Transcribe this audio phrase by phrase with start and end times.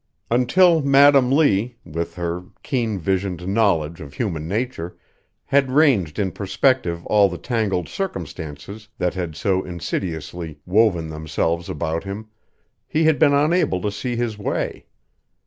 [0.31, 4.97] Until Madam Lee, with her keen visioned knowledge of human nature,
[5.45, 12.03] had ranged in perspective all the tangled circumstances that had so insidiously woven themselves about
[12.03, 12.29] him,
[12.87, 14.87] he had been unable to see his way.